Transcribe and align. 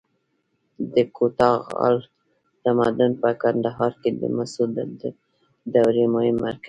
د 0.93 0.95
کوتاه 1.15 1.55
غال 1.77 1.97
تمدن 2.63 3.11
په 3.21 3.29
کندهار 3.41 3.91
کې 4.01 4.09
د 4.21 4.23
مسو 4.35 4.63
د 4.75 4.77
دورې 5.73 6.05
مهم 6.13 6.35
مرکز 6.43 6.57
و 6.57 6.59